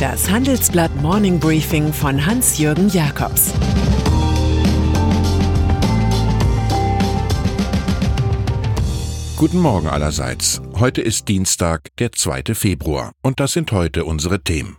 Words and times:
Das 0.00 0.28
Handelsblatt 0.28 0.94
Morning 1.00 1.40
Briefing 1.40 1.90
von 1.90 2.26
Hans-Jürgen 2.26 2.90
Jakobs 2.90 3.54
Guten 9.38 9.58
Morgen 9.58 9.86
allerseits. 9.86 10.60
Heute 10.78 11.00
ist 11.00 11.28
Dienstag, 11.28 11.96
der 11.96 12.12
2. 12.12 12.54
Februar. 12.54 13.12
Und 13.22 13.40
das 13.40 13.52
sind 13.52 13.72
heute 13.72 14.04
unsere 14.04 14.42
Themen. 14.42 14.76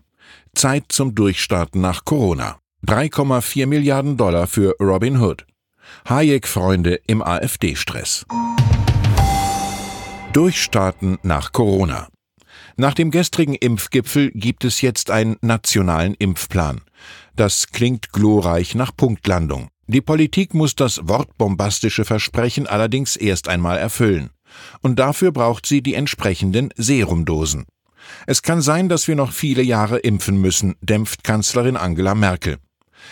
Zeit 0.53 0.85
zum 0.89 1.15
Durchstarten 1.15 1.81
nach 1.81 2.05
Corona. 2.05 2.59
3,4 2.85 3.65
Milliarden 3.65 4.17
Dollar 4.17 4.45
für 4.45 4.75
Robin 4.79 5.19
Hood. 5.19 5.47
Hayek-Freunde 6.07 6.99
im 7.07 7.23
AfD-Stress. 7.23 8.27
Durchstarten 10.33 11.17
nach 11.23 11.53
Corona. 11.53 12.07
Nach 12.79 12.93
dem 12.93 13.09
gestrigen 13.09 13.55
Impfgipfel 13.55 14.29
gibt 14.35 14.63
es 14.63 14.81
jetzt 14.81 15.09
einen 15.09 15.37
nationalen 15.41 16.13
Impfplan. 16.13 16.81
Das 17.35 17.67
klingt 17.71 18.13
glorreich 18.13 18.75
nach 18.75 18.95
Punktlandung. 18.95 19.69
Die 19.87 20.01
Politik 20.01 20.53
muss 20.53 20.75
das 20.75 20.99
wortbombastische 21.07 22.05
Versprechen 22.05 22.67
allerdings 22.67 23.15
erst 23.15 23.47
einmal 23.47 23.79
erfüllen. 23.79 24.29
Und 24.81 24.99
dafür 24.99 25.31
braucht 25.31 25.65
sie 25.65 25.81
die 25.81 25.95
entsprechenden 25.95 26.69
Serumdosen. 26.77 27.65
Es 28.27 28.43
kann 28.43 28.61
sein, 28.61 28.89
dass 28.89 29.07
wir 29.07 29.15
noch 29.15 29.31
viele 29.31 29.63
Jahre 29.63 29.97
impfen 29.97 30.39
müssen, 30.39 30.75
dämpft 30.81 31.23
Kanzlerin 31.23 31.77
Angela 31.77 32.13
Merkel. 32.13 32.57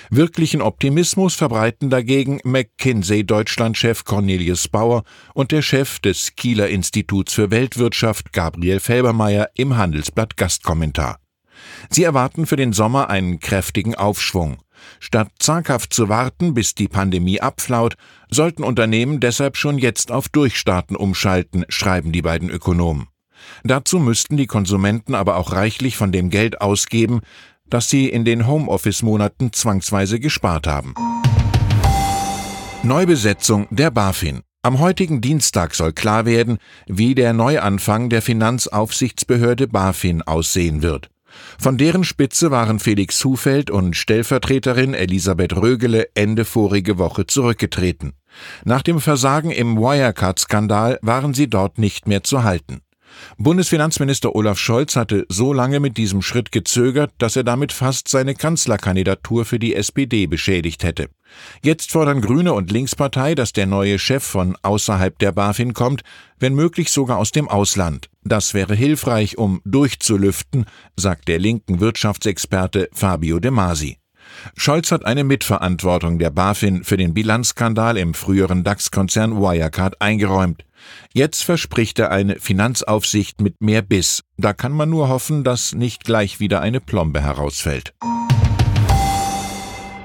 Wirklichen 0.10 0.62
Optimismus 0.62 1.36
verbreiten 1.36 1.90
dagegen 1.90 2.40
McKinsey-Deutschlandchef 2.44 4.04
Cornelius 4.04 4.68
Bauer 4.68 5.04
und 5.34 5.52
der 5.52 5.62
Chef 5.62 6.00
des 6.00 6.36
Kieler 6.36 6.70
Instituts 6.70 7.34
für 7.34 7.52
Weltwirtschaft 7.52 8.34
Gabriel 8.34 8.80
Felbermeier 8.80 9.50
im 9.56 9.78
Handelsblatt 9.78 10.38
Gastkommentar. 10.38 11.20
Sie 11.90 12.04
erwarten 12.04 12.46
für 12.46 12.56
den 12.56 12.74
Sommer 12.74 13.10
einen 13.10 13.40
kräftigen 13.40 13.96
Aufschwung. 13.96 14.58
Statt 15.00 15.32
zaghaft 15.40 15.94
zu 15.94 16.10
warten, 16.10 16.54
bis 16.54 16.76
die 16.76 16.88
Pandemie 16.88 17.42
abflaut, 17.42 17.96
sollten 18.30 18.64
Unternehmen 18.64 19.20
deshalb 19.20 19.58
schon 19.58 19.78
jetzt 19.78 20.12
auf 20.12 20.30
Durchstarten 20.30 20.96
umschalten, 20.96 21.66
schreiben 21.70 22.12
die 22.12 22.22
beiden 22.22 22.50
Ökonomen. 22.50 23.08
Dazu 23.64 24.00
müssten 24.00 24.38
die 24.38 24.48
Konsumenten 24.48 25.16
aber 25.16 25.38
auch 25.38 25.52
reichlich 25.52 25.98
von 25.98 26.12
dem 26.12 26.30
Geld 26.30 26.62
ausgeben, 26.62 27.22
das 27.70 27.90
sie 27.90 28.10
in 28.10 28.26
den 28.26 28.48
Homeoffice-Monaten 28.48 29.54
zwangsweise 29.54 30.20
gespart 30.20 30.68
haben. 30.68 30.94
Neubesetzung 32.84 33.68
der 33.72 33.92
BaFin. 33.92 34.42
Am 34.62 34.80
heutigen 34.80 35.22
Dienstag 35.22 35.76
soll 35.76 35.94
klar 35.94 36.26
werden, 36.26 36.58
wie 36.88 37.16
der 37.16 37.34
Neuanfang 37.34 38.10
der 38.10 38.22
Finanzaufsichtsbehörde 38.22 39.68
BaFin 39.68 40.22
aussehen 40.22 40.82
wird. 40.82 41.10
Von 41.60 41.78
deren 41.78 42.04
Spitze 42.04 42.52
waren 42.52 42.80
Felix 42.80 43.24
Hufeld 43.24 43.70
und 43.70 43.96
Stellvertreterin 43.96 44.94
Elisabeth 44.94 45.56
Rögele 45.56 46.08
Ende 46.16 46.46
vorige 46.46 46.98
Woche 46.98 47.28
zurückgetreten. 47.28 48.14
Nach 48.64 48.82
dem 48.82 49.00
Versagen 49.00 49.52
im 49.52 49.78
Wirecard-Skandal 49.78 51.00
waren 51.02 51.34
sie 51.34 51.50
dort 51.50 51.78
nicht 51.78 52.08
mehr 52.08 52.24
zu 52.24 52.44
halten. 52.44 52.82
Bundesfinanzminister 53.38 54.36
Olaf 54.36 54.58
Scholz 54.58 54.96
hatte 54.96 55.26
so 55.30 55.54
lange 55.54 55.80
mit 55.80 55.98
diesem 55.98 56.22
Schritt 56.22 56.52
gezögert, 56.52 57.12
dass 57.18 57.36
er 57.36 57.44
damit 57.44 57.72
fast 57.72 58.08
seine 58.08 58.36
Kanzlerkandidatur 58.36 59.46
für 59.46 59.60
die 59.60 59.76
SPD 59.76 60.28
beschädigt 60.28 60.84
hätte. 60.84 61.10
Jetzt 61.62 61.92
fordern 61.92 62.22
Grüne 62.22 62.54
und 62.54 62.72
Linkspartei, 62.72 63.36
dass 63.36 63.54
der 63.54 63.66
neue 63.66 64.00
Chef 64.00 64.24
von 64.24 64.56
außerhalb 64.62 65.18
der 65.20 65.32
BaFin 65.32 65.74
kommt, 65.74 66.02
wenn 66.40 66.54
möglich 66.54 66.92
sogar 66.92 67.18
aus 67.18 67.32
dem 67.32 67.48
Ausland. 67.48 68.10
Das 68.24 68.54
wäre 68.54 68.76
hilfreich, 68.76 69.38
um 69.38 69.62
durchzulüften, 69.66 70.66
sagt 70.96 71.28
der 71.28 71.40
linken 71.40 71.80
Wirtschaftsexperte 71.80 72.90
Fabio 72.94 73.40
De 73.40 73.52
Masi. 73.52 73.98
Scholz 74.56 74.92
hat 74.92 75.06
eine 75.06 75.24
Mitverantwortung 75.24 76.20
der 76.20 76.30
BaFin 76.30 76.84
für 76.84 76.98
den 76.98 77.14
Bilanzskandal 77.14 77.98
im 77.98 78.14
früheren 78.14 78.64
DAX-Konzern 78.64 79.38
Wirecard 79.38 80.02
eingeräumt. 80.02 80.66
Jetzt 81.14 81.44
verspricht 81.44 82.00
er 82.00 82.12
eine 82.12 82.40
Finanzaufsicht 82.40 83.42
mit 83.42 83.62
mehr 83.62 83.82
Biss. 83.82 84.24
Da 84.38 84.54
kann 84.54 84.72
man 84.72 84.90
nur 84.90 85.10
hoffen, 85.10 85.44
dass 85.44 85.74
nicht 85.74 86.04
gleich 86.04 86.40
wieder 86.40 86.62
eine 86.62 86.82
Plombe 86.82 87.22
herausfällt. 87.22 87.94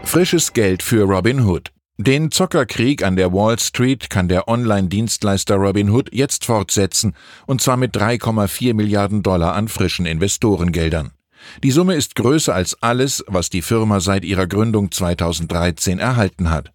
Frisches 0.04 0.52
Geld 0.52 0.82
für 0.82 1.04
Robin 1.04 1.44
Hood. 1.44 1.70
Den 1.98 2.30
Zockerkrieg 2.30 3.04
an 3.04 3.16
der 3.16 3.32
Wall 3.32 3.58
Street 3.58 4.08
kann 4.08 4.26
der 4.26 4.48
Online-Dienstleister 4.48 5.56
Robin 5.56 5.90
Hood 5.90 6.08
jetzt 6.14 6.46
fortsetzen, 6.46 7.14
und 7.46 7.60
zwar 7.60 7.76
mit 7.76 7.94
3,4 7.94 8.72
Milliarden 8.72 9.22
Dollar 9.22 9.54
an 9.54 9.68
frischen 9.68 10.06
Investorengeldern. 10.06 11.12
Die 11.62 11.70
Summe 11.70 11.94
ist 11.94 12.14
größer 12.14 12.54
als 12.54 12.82
alles, 12.82 13.24
was 13.26 13.50
die 13.50 13.62
Firma 13.62 14.00
seit 14.00 14.24
ihrer 14.24 14.46
Gründung 14.46 14.90
2013 14.90 15.98
erhalten 15.98 16.50
hat. 16.50 16.72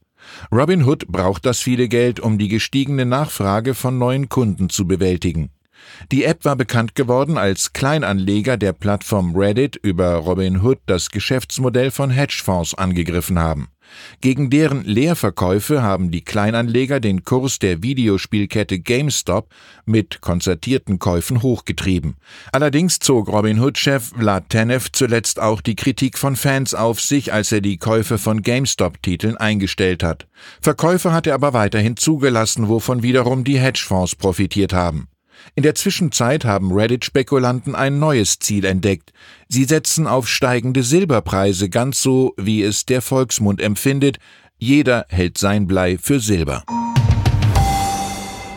Robinhood 0.52 1.08
braucht 1.08 1.46
das 1.46 1.60
viele 1.60 1.88
Geld, 1.88 2.20
um 2.20 2.38
die 2.38 2.48
gestiegene 2.48 3.06
Nachfrage 3.06 3.74
von 3.74 3.98
neuen 3.98 4.30
Kunden 4.30 4.70
zu 4.70 4.88
bewältigen. 4.88 5.52
Die 6.12 6.24
App 6.24 6.46
war 6.46 6.56
bekannt 6.56 6.96
geworden, 6.96 7.38
als 7.38 7.74
Kleinanleger 7.74 8.58
der 8.58 8.74
Plattform 8.74 9.36
Reddit 9.36 9.76
über 9.76 10.16
Robinhood 10.16 10.80
das 10.88 11.12
Geschäftsmodell 11.12 11.92
von 11.92 12.10
Hedgefonds 12.10 12.74
angegriffen 12.74 13.40
haben. 13.40 13.70
Gegen 14.22 14.50
deren 14.50 14.84
Leerverkäufe 14.84 15.82
haben 15.82 16.12
die 16.12 16.24
Kleinanleger 16.24 17.00
den 17.00 17.24
Kurs 17.24 17.60
der 17.60 17.84
Videospielkette 17.84 18.80
GameStop 18.80 19.50
mit 19.86 20.22
konzertierten 20.22 21.00
Käufen 21.00 21.42
hochgetrieben. 21.42 22.16
Allerdings 22.52 23.00
zog 23.00 23.30
Robinhood-Chef 23.30 24.14
Vlad 24.18 24.50
Tenev 24.50 24.90
zuletzt 24.92 25.40
auch 25.40 25.62
die 25.62 25.76
Kritik 25.76 26.18
von 26.18 26.36
Fans 26.36 26.74
auf 26.74 27.02
sich, 27.02 27.34
als 27.34 27.52
er 27.52 27.62
die 27.62 27.78
Käufe 27.78 28.18
von 28.18 28.42
GameStop-Titeln 28.42 29.38
eingestellt 29.38 30.04
hat. 30.04 30.28
Verkäufe 30.62 31.12
hat 31.14 31.28
er 31.28 31.36
aber 31.36 31.54
weiterhin 31.54 31.98
zugelassen, 31.98 32.68
wovon 32.70 33.04
wiederum 33.04 33.44
die 33.44 33.60
Hedgefonds 33.60 34.16
profitiert 34.16 34.74
haben. 34.74 35.08
In 35.56 35.64
der 35.64 35.76
Zwischenzeit 35.76 36.46
haben 36.46 36.72
Reddit-Spekulanten 36.72 37.76
ein 37.76 38.00
neues 38.00 38.40
Ziel 38.40 38.66
entdeckt. 38.66 39.14
Sie 39.48 39.66
setzen 39.66 40.08
auf 40.08 40.28
steigende 40.28 40.84
Silberpreise, 40.84 41.70
ganz 41.70 42.02
so, 42.02 42.34
wie 42.38 42.64
es 42.64 42.86
der 42.86 43.02
Volksmund 43.02 43.62
empfindet. 43.62 44.18
Jeder 44.58 45.06
hält 45.10 45.38
sein 45.38 45.68
Blei 45.68 45.98
für 45.98 46.20
Silber. 46.20 46.64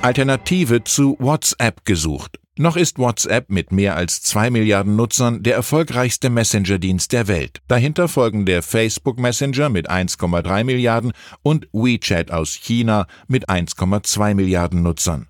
Alternative 0.03 0.85
zu 0.85 1.17
WhatsApp 1.19 1.85
gesucht. 1.85 2.39
Noch 2.61 2.77
ist 2.77 2.99
WhatsApp 2.99 3.51
mit 3.51 3.71
mehr 3.71 3.95
als 3.95 4.21
zwei 4.21 4.51
Milliarden 4.51 4.97
Nutzern 4.97 5.45
der 5.45 5.55
erfolgreichste 5.55 6.29
Messenger-Dienst 6.29 7.13
der 7.13 7.29
Welt. 7.29 7.61
Dahinter 7.69 8.09
folgen 8.09 8.47
der 8.47 8.63
Facebook 8.63 9.21
Messenger 9.21 9.69
mit 9.69 9.89
1,3 9.89 10.65
Milliarden 10.65 11.13
und 11.43 11.69
WeChat 11.73 12.33
aus 12.33 12.55
China 12.55 13.07
mit 13.29 13.49
1,2 13.49 14.35
Milliarden 14.35 14.83
Nutzern. 14.83 15.29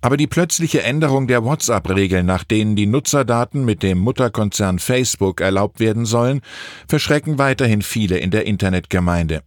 Aber 0.00 0.16
die 0.16 0.28
plötzliche 0.28 0.82
Änderung 0.82 1.26
der 1.26 1.44
WhatsApp-Regeln, 1.44 2.24
nach 2.24 2.44
denen 2.44 2.76
die 2.76 2.86
Nutzerdaten 2.86 3.64
mit 3.64 3.82
dem 3.82 3.98
Mutterkonzern 3.98 4.78
Facebook 4.78 5.40
erlaubt 5.40 5.80
werden 5.80 6.04
sollen, 6.04 6.40
verschrecken 6.86 7.38
weiterhin 7.38 7.82
viele 7.82 8.18
in 8.18 8.30
der 8.30 8.46
Internetgemeinde. 8.46 9.42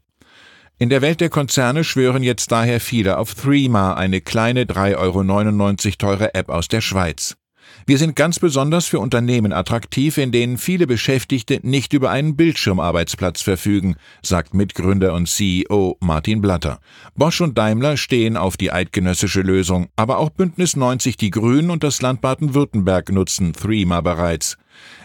In 0.78 0.90
der 0.90 1.02
Welt 1.02 1.22
der 1.22 1.30
Konzerne 1.30 1.84
schwören 1.84 2.24
jetzt 2.24 2.52
daher 2.52 2.80
viele 2.80 3.18
auf 3.18 3.36
Threema, 3.36 3.94
eine 3.94 4.20
kleine 4.20 4.64
3,99 4.64 4.98
Euro 4.98 5.96
teure 5.98 6.34
App 6.34 6.50
aus 6.50 6.68
der 6.68 6.82
Schweiz. 6.82 7.38
Wir 7.86 7.98
sind 7.98 8.16
ganz 8.16 8.40
besonders 8.40 8.88
für 8.88 9.00
Unternehmen 9.00 9.54
attraktiv, 9.54 10.18
in 10.18 10.32
denen 10.32 10.58
viele 10.58 10.88
Beschäftigte 10.88 11.60
nicht 11.64 11.94
über 11.94 12.12
einen 12.12 12.36
Bildschirmarbeitsplatz 12.36 13.42
verfügen, 13.42 13.96
sagt 14.22 14.54
Mitgründer 14.54 15.14
und 15.14 15.28
CEO 15.28 15.98
Martin 16.00 16.42
Blatter. 16.42 16.80
Bosch 17.16 17.42
und 17.42 17.58
Daimler 17.58 17.98
stehen 17.98 18.38
auf 18.38 18.58
die 18.58 18.72
eidgenössische 18.72 19.42
Lösung, 19.42 19.90
aber 19.96 20.20
auch 20.20 20.30
Bündnis 20.30 20.76
90 20.76 21.18
Die 21.18 21.32
Grünen 21.32 21.70
und 21.70 21.84
das 21.84 22.02
Land 22.02 22.22
Baden-Württemberg 22.22 23.12
nutzen 23.12 23.54
Threema 23.54 24.02
bereits. 24.02 24.58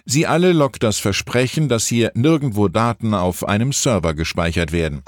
Sie 0.04 0.26
alle 0.26 0.52
lockt 0.52 0.82
das 0.82 0.98
Versprechen, 0.98 1.69
dass 1.69 1.86
hier 1.86 2.12
nirgendwo 2.14 2.69
Daten 2.69 3.14
auf 3.14 3.46
einem 3.46 3.72
Server 3.72 4.14
gespeichert 4.14 4.72
werden. 4.72 5.02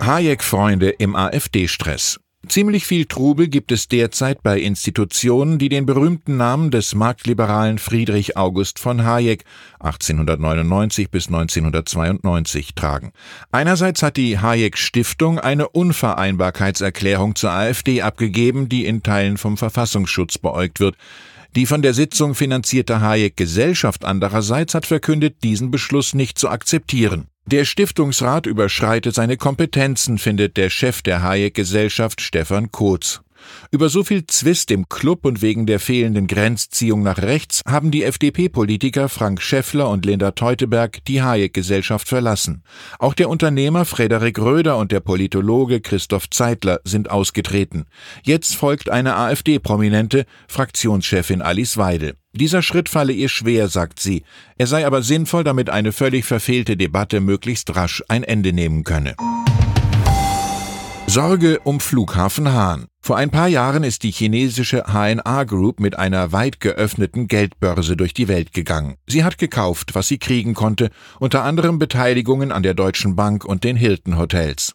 Hayek-Freunde 0.00 0.90
im 0.90 1.16
AfD-Stress. 1.16 2.20
Ziemlich 2.48 2.86
viel 2.86 3.06
Trubel 3.06 3.48
gibt 3.48 3.72
es 3.72 3.88
derzeit 3.88 4.42
bei 4.42 4.60
Institutionen, 4.60 5.58
die 5.58 5.68
den 5.68 5.84
berühmten 5.84 6.36
Namen 6.36 6.70
des 6.70 6.94
marktliberalen 6.94 7.78
Friedrich 7.78 8.36
August 8.36 8.78
von 8.78 9.04
Hayek 9.04 9.44
1899 9.80 11.10
bis 11.10 11.26
1992 11.26 12.74
tragen. 12.74 13.12
Einerseits 13.50 14.02
hat 14.02 14.16
die 14.16 14.38
Hayek 14.38 14.78
Stiftung 14.78 15.40
eine 15.40 15.68
Unvereinbarkeitserklärung 15.68 17.34
zur 17.34 17.50
AfD 17.50 18.02
abgegeben, 18.02 18.68
die 18.68 18.86
in 18.86 19.02
Teilen 19.02 19.38
vom 19.38 19.56
Verfassungsschutz 19.56 20.38
beäugt 20.38 20.78
wird. 20.78 20.96
Die 21.56 21.66
von 21.66 21.82
der 21.82 21.94
Sitzung 21.94 22.34
finanzierte 22.34 23.00
Hayek 23.00 23.36
Gesellschaft 23.36 24.04
andererseits 24.04 24.74
hat 24.74 24.86
verkündet, 24.86 25.42
diesen 25.42 25.70
Beschluss 25.72 26.14
nicht 26.14 26.38
zu 26.38 26.48
akzeptieren. 26.48 27.28
Der 27.48 27.64
Stiftungsrat 27.64 28.46
überschreitet 28.46 29.14
seine 29.14 29.36
Kompetenzen, 29.36 30.18
findet 30.18 30.56
der 30.56 30.68
Chef 30.68 31.02
der 31.02 31.22
Hayek-Gesellschaft 31.22 32.20
Stefan 32.20 32.72
Kotz. 32.72 33.20
Über 33.70 33.88
so 33.88 34.04
viel 34.04 34.26
Zwist 34.26 34.70
im 34.70 34.88
Club 34.88 35.24
und 35.24 35.42
wegen 35.42 35.66
der 35.66 35.80
fehlenden 35.80 36.26
Grenzziehung 36.26 37.02
nach 37.02 37.18
rechts 37.18 37.62
haben 37.66 37.90
die 37.90 38.04
FDP-Politiker 38.04 39.08
Frank 39.08 39.42
Schäffler 39.42 39.88
und 39.88 40.06
Linda 40.06 40.32
Teuteberg 40.32 41.04
die 41.06 41.22
Hayek-Gesellschaft 41.22 42.08
verlassen. 42.08 42.62
Auch 42.98 43.14
der 43.14 43.28
Unternehmer 43.28 43.84
Frederik 43.84 44.38
Röder 44.38 44.76
und 44.76 44.92
der 44.92 45.00
Politologe 45.00 45.80
Christoph 45.80 46.30
Zeitler 46.30 46.80
sind 46.84 47.10
ausgetreten. 47.10 47.86
Jetzt 48.22 48.56
folgt 48.56 48.90
eine 48.90 49.16
AfD-Prominente, 49.16 50.26
Fraktionschefin 50.48 51.42
Alice 51.42 51.76
Weidel. 51.76 52.14
Dieser 52.32 52.60
Schritt 52.60 52.88
falle 52.88 53.12
ihr 53.12 53.30
schwer, 53.30 53.68
sagt 53.68 53.98
sie. 53.98 54.22
Er 54.58 54.66
sei 54.66 54.86
aber 54.86 55.02
sinnvoll, 55.02 55.42
damit 55.42 55.70
eine 55.70 55.92
völlig 55.92 56.26
verfehlte 56.26 56.76
Debatte 56.76 57.20
möglichst 57.20 57.74
rasch 57.74 58.02
ein 58.08 58.24
Ende 58.24 58.52
nehmen 58.52 58.84
könne. 58.84 59.16
Sorge 61.08 61.60
um 61.60 61.78
Flughafen 61.78 62.52
Hahn. 62.52 62.86
Vor 63.00 63.16
ein 63.16 63.30
paar 63.30 63.46
Jahren 63.46 63.84
ist 63.84 64.02
die 64.02 64.10
chinesische 64.10 64.84
HNA 64.88 65.44
Group 65.44 65.78
mit 65.78 65.96
einer 65.96 66.32
weit 66.32 66.60
geöffneten 66.60 67.28
Geldbörse 67.28 67.96
durch 67.96 68.12
die 68.12 68.26
Welt 68.26 68.52
gegangen. 68.52 68.96
Sie 69.06 69.22
hat 69.22 69.38
gekauft, 69.38 69.94
was 69.94 70.08
sie 70.08 70.18
kriegen 70.18 70.54
konnte, 70.54 70.90
unter 71.20 71.44
anderem 71.44 71.78
Beteiligungen 71.78 72.50
an 72.50 72.64
der 72.64 72.74
Deutschen 72.74 73.14
Bank 73.14 73.44
und 73.44 73.62
den 73.62 73.76
Hilton 73.76 74.18
Hotels. 74.18 74.74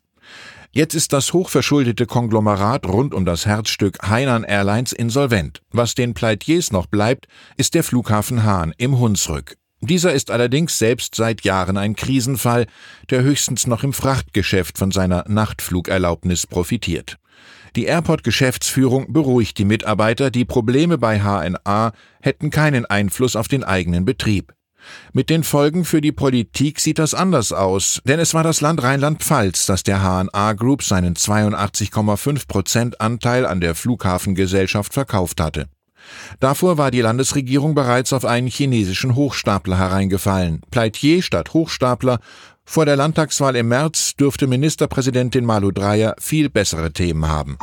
Jetzt 0.72 0.96
ist 0.96 1.12
das 1.12 1.34
hochverschuldete 1.34 2.06
Konglomerat 2.06 2.88
rund 2.88 3.14
um 3.14 3.26
das 3.26 3.46
Herzstück 3.46 3.98
Hainan 4.02 4.46
Airlines 4.46 4.94
insolvent. 4.94 5.62
Was 5.72 5.96
den 5.96 6.14
Pleitiers 6.14 6.72
noch 6.72 6.86
bleibt, 6.86 7.28
ist 7.58 7.76
der 7.76 7.84
Flughafen 7.84 8.44
Hahn 8.44 8.74
im 8.78 8.98
Hunsrück. 8.98 9.58
Dieser 9.82 10.14
ist 10.14 10.30
allerdings 10.30 10.78
selbst 10.78 11.16
seit 11.16 11.44
Jahren 11.44 11.76
ein 11.76 11.96
Krisenfall, 11.96 12.68
der 13.10 13.24
höchstens 13.24 13.66
noch 13.66 13.84
im 13.84 13.94
Frachtgeschäft 13.94 14.78
von 14.78 14.92
seiner 14.92 15.26
Nachtflugerlaubnis 15.28 16.46
profitiert. 16.46 17.18
Die 17.76 17.86
Airport-Geschäftsführung 17.86 19.12
beruhigt 19.12 19.58
die 19.58 19.66
Mitarbeiter, 19.66 20.30
die 20.30 20.46
Probleme 20.46 20.98
bei 20.98 21.22
HNA 21.22 21.94
hätten 22.22 22.52
keinen 22.52 22.86
Einfluss 22.86 23.36
auf 23.36 23.48
den 23.48 23.64
eigenen 23.64 24.06
Betrieb. 24.06 24.54
Mit 25.14 25.30
den 25.30 25.44
Folgen 25.44 25.86
für 25.86 26.02
die 26.02 26.12
Politik 26.12 26.80
sieht 26.80 27.00
das 27.00 27.14
anders 27.14 27.52
aus, 27.52 28.02
denn 28.06 28.20
es 28.20 28.34
war 28.34 28.44
das 28.44 28.62
Land 28.62 28.84
Rheinland-Pfalz, 28.84 29.66
das 29.66 29.84
der 29.84 30.00
HNA 30.00 30.54
Group 30.54 30.84
seinen 30.84 31.16
82,5 31.16 32.48
Prozent 32.48 33.02
Anteil 33.02 33.46
an 33.46 33.62
der 33.62 33.76
Flughafengesellschaft 33.76 34.94
verkauft 34.94 35.40
hatte. 35.40 35.68
Davor 36.40 36.78
war 36.78 36.92
die 36.92 37.02
Landesregierung 37.02 37.76
bereits 37.76 38.14
auf 38.14 38.26
einen 38.26 38.48
chinesischen 38.48 39.16
Hochstapler 39.16 39.78
hereingefallen. 39.78 40.62
Pleitier 40.72 41.22
statt 41.22 41.54
Hochstapler. 41.54 42.20
Vor 42.66 42.86
der 42.86 42.96
Landtagswahl 42.96 43.56
im 43.56 43.68
März 43.68 44.16
dürfte 44.16 44.48
Ministerpräsidentin 44.48 45.46
Malu 45.46 45.72
Dreyer 45.72 46.16
viel 46.20 46.50
bessere 46.50 46.94
Themen 46.94 47.28
haben. 47.28 47.58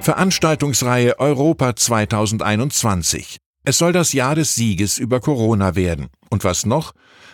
Veranstaltungsreihe 0.00 1.18
Europa 1.18 1.74
2021. 1.74 3.38
Es 3.64 3.78
soll 3.78 3.92
das 3.92 4.12
Jahr 4.12 4.36
des 4.36 4.54
Sieges 4.54 4.98
über 4.98 5.18
Corona 5.18 5.74
werden. 5.74 6.06
Und 6.30 6.44
was 6.44 6.64
noch? 6.64 6.92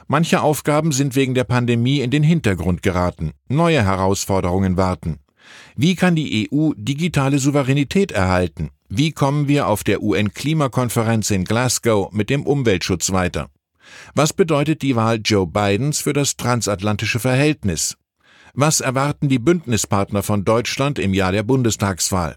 Manche 0.09 0.41
Aufgaben 0.41 0.93
sind 0.93 1.15
wegen 1.15 1.35
der 1.35 1.45
Pandemie 1.45 2.01
in 2.01 2.11
den 2.11 2.23
Hintergrund 2.23 2.83
geraten. 2.83 3.33
Neue 3.49 3.85
Herausforderungen 3.85 4.77
warten. 4.79 5.19
Wie 5.77 5.95
kann 5.95 6.17
die 6.17 6.49
EU 6.51 6.73
digitale 6.77 7.39
Souveränität 7.39 8.13
erhalten? 8.13 8.71
Wie 8.95 9.13
kommen 9.13 9.49
wir 9.49 9.69
auf 9.69 9.85
der 9.85 10.03
UN-Klimakonferenz 10.03 11.31
in 11.31 11.45
Glasgow 11.45 12.13
mit 12.13 12.29
dem 12.29 12.45
Umweltschutz 12.45 13.11
weiter? 13.11 13.49
Was 14.15 14.35
bedeutet 14.35 14.83
die 14.83 14.97
Wahl 14.97 15.19
Joe 15.25 15.47
Bidens 15.47 16.01
für 16.01 16.13
das 16.13 16.37
transatlantische 16.37 17.19
Verhältnis? 17.19 17.97
Was 18.53 18.83
erwarten 18.83 19.31
die 19.31 19.39
Bündnispartner 19.39 20.23
von 20.23 20.45
Deutschland 20.45 20.99
im 20.99 21.15
Jahr 21.15 21.33
der 21.33 21.43
Bundestagswahl? 21.43 22.37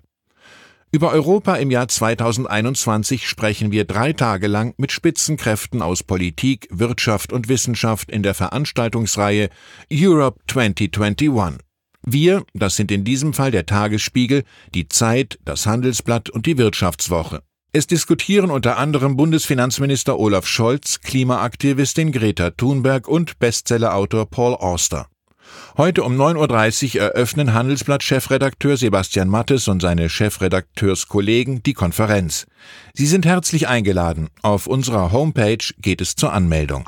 Über 0.94 1.12
Europa 1.12 1.56
im 1.56 1.72
Jahr 1.72 1.90
2021 1.90 3.28
sprechen 3.28 3.74
wir 3.74 3.84
drei 3.84 4.14
Tage 4.14 4.48
lang 4.48 4.76
mit 4.78 4.94
Spitzenkräften 4.94 5.82
aus 5.82 6.04
Politik, 6.04 6.70
Wirtschaft 6.72 7.34
und 7.34 7.50
Wissenschaft 7.50 8.10
in 8.10 8.24
der 8.24 8.34
Veranstaltungsreihe 8.34 9.50
Europe 9.92 10.40
2021. 10.48 11.60
Wir, 12.06 12.44
das 12.54 12.76
sind 12.76 12.92
in 12.92 13.04
diesem 13.04 13.34
Fall 13.34 13.52
der 13.52 13.66
Tagesspiegel, 13.66 14.44
die 14.74 14.88
Zeit, 14.88 15.40
das 15.44 15.66
Handelsblatt 15.66 16.30
und 16.30 16.46
die 16.46 16.58
Wirtschaftswoche. 16.58 17.42
Es 17.74 17.88
diskutieren 17.88 18.52
unter 18.52 18.78
anderem 18.78 19.18
Bundesfinanzminister 19.18 20.18
Olaf 20.18 20.46
Scholz, 20.48 21.02
Klimaaktivistin 21.02 22.12
Greta 22.12 22.52
Thunberg 22.52 23.08
und 23.08 23.40
Bestsellerautor 23.40 24.30
Paul 24.30 24.54
Auster. 24.54 25.08
Heute 25.78 26.04
um 26.04 26.16
9.30 26.16 26.96
Uhr 26.96 27.02
eröffnen 27.02 27.54
Handelsblatt-Chefredakteur 27.54 28.78
Sebastian 28.78 29.28
Mattes 29.28 29.68
und 29.68 29.82
seine 29.82 30.10
Chefredakteurskollegen 30.10 31.64
die 31.64 31.74
Konferenz. 31.74 32.46
Sie 32.94 33.08
sind 33.08 33.26
herzlich 33.26 33.68
eingeladen. 33.68 34.30
Auf 34.42 34.68
unserer 34.68 35.12
Homepage 35.12 35.74
geht 35.80 36.02
es 36.02 36.16
zur 36.16 36.32
Anmeldung. 36.32 36.86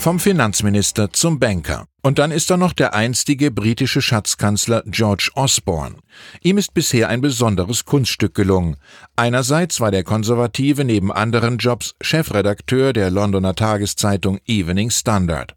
Vom 0.00 0.18
Finanzminister 0.18 1.12
zum 1.12 1.38
Banker. 1.38 1.84
Und 2.02 2.18
dann 2.18 2.30
ist 2.30 2.48
da 2.48 2.56
noch 2.56 2.72
der 2.72 2.94
einstige 2.94 3.50
britische 3.50 4.00
Schatzkanzler 4.00 4.82
George 4.86 5.30
Osborne. 5.34 5.96
Ihm 6.40 6.56
ist 6.56 6.72
bisher 6.72 7.10
ein 7.10 7.20
besonderes 7.20 7.84
Kunststück 7.84 8.34
gelungen. 8.34 8.78
Einerseits 9.14 9.78
war 9.78 9.90
der 9.90 10.02
Konservative 10.02 10.86
neben 10.86 11.12
anderen 11.12 11.58
Jobs 11.58 11.96
Chefredakteur 12.00 12.94
der 12.94 13.10
Londoner 13.10 13.54
Tageszeitung 13.54 14.38
Evening 14.46 14.88
Standard. 14.88 15.54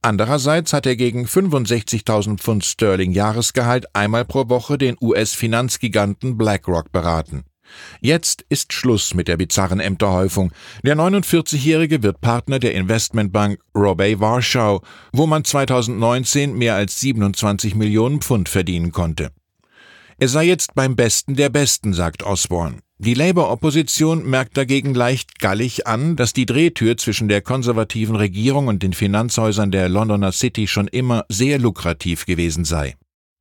Andererseits 0.00 0.72
hat 0.72 0.86
er 0.86 0.96
gegen 0.96 1.26
65.000 1.26 2.38
Pfund 2.38 2.64
Sterling 2.64 3.12
Jahresgehalt 3.12 3.94
einmal 3.94 4.24
pro 4.24 4.48
Woche 4.48 4.78
den 4.78 4.96
US-Finanzgiganten 4.98 6.38
BlackRock 6.38 6.90
beraten. 6.90 7.44
Jetzt 8.00 8.44
ist 8.48 8.72
Schluss 8.72 9.14
mit 9.14 9.28
der 9.28 9.36
bizarren 9.36 9.80
Ämterhäufung. 9.80 10.52
Der 10.82 10.96
49-Jährige 10.96 12.02
wird 12.02 12.20
Partner 12.20 12.58
der 12.58 12.74
Investmentbank 12.74 13.60
Robey 13.74 14.20
Warschau, 14.20 14.82
wo 15.12 15.26
man 15.26 15.44
2019 15.44 16.56
mehr 16.56 16.74
als 16.74 17.00
27 17.00 17.74
Millionen 17.74 18.20
Pfund 18.20 18.48
verdienen 18.48 18.92
konnte. 18.92 19.30
Er 20.18 20.28
sei 20.28 20.44
jetzt 20.44 20.74
beim 20.74 20.96
Besten 20.96 21.36
der 21.36 21.48
Besten, 21.48 21.92
sagt 21.92 22.24
Osborne. 22.24 22.78
Die 23.00 23.14
Labour-Opposition 23.14 24.28
merkt 24.28 24.56
dagegen 24.56 24.92
leicht 24.92 25.38
gallig 25.38 25.86
an, 25.86 26.16
dass 26.16 26.32
die 26.32 26.46
Drehtür 26.46 26.96
zwischen 26.96 27.28
der 27.28 27.42
konservativen 27.42 28.16
Regierung 28.16 28.66
und 28.66 28.82
den 28.82 28.92
Finanzhäusern 28.92 29.70
der 29.70 29.88
Londoner 29.88 30.32
City 30.32 30.66
schon 30.66 30.88
immer 30.88 31.24
sehr 31.28 31.60
lukrativ 31.60 32.26
gewesen 32.26 32.64
sei. 32.64 32.96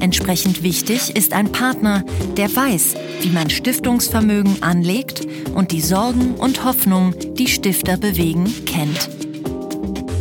Entsprechend 0.00 0.62
wichtig 0.62 1.16
ist 1.16 1.32
ein 1.32 1.52
Partner, 1.52 2.04
der 2.36 2.54
weiß, 2.54 2.94
wie 3.22 3.30
man 3.30 3.50
Stiftungsvermögen 3.50 4.62
anlegt 4.62 5.26
und 5.54 5.72
die 5.72 5.80
Sorgen 5.80 6.34
und 6.34 6.64
Hoffnungen, 6.64 7.14
die 7.34 7.48
Stifter 7.48 7.96
bewegen, 7.96 8.52
kennt. 8.66 9.08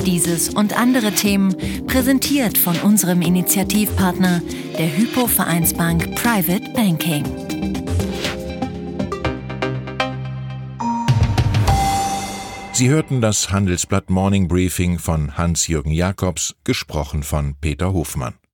Dieses 0.05 0.49
und 0.49 0.79
andere 0.79 1.11
Themen 1.11 1.55
präsentiert 1.85 2.57
von 2.57 2.77
unserem 2.77 3.21
Initiativpartner, 3.21 4.41
der 4.77 4.97
Hypo 4.97 5.27
Vereinsbank 5.27 6.15
Private 6.15 6.71
Banking. 6.73 7.25
Sie 12.77 12.89
hörten 12.89 13.21
das 13.21 13.51
Handelsblatt 13.51 14.11
Morning 14.11 14.47
Briefing 14.47 14.99
von 14.99 15.35
Hans-Jürgen 15.35 15.91
Jakobs, 15.91 16.55
gesprochen 16.63 17.23
von 17.23 17.55
Peter 17.59 17.91
Hofmann. 17.91 18.35